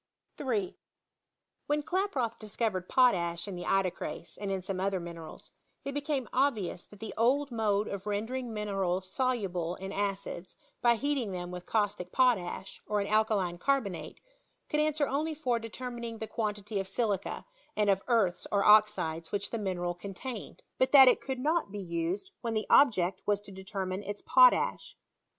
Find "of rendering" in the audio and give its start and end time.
7.87-8.51